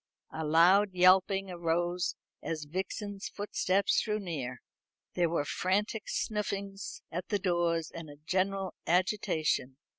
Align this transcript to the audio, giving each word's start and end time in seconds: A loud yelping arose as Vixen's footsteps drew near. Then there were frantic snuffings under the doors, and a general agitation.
A 0.31 0.43
loud 0.43 0.93
yelping 0.95 1.51
arose 1.51 2.15
as 2.41 2.63
Vixen's 2.65 3.29
footsteps 3.29 4.01
drew 4.01 4.17
near. 4.17 4.53
Then 5.13 5.21
there 5.21 5.29
were 5.29 5.45
frantic 5.45 6.09
snuffings 6.09 7.03
under 7.11 7.23
the 7.29 7.37
doors, 7.37 7.91
and 7.93 8.09
a 8.09 8.15
general 8.15 8.73
agitation. 8.87 9.77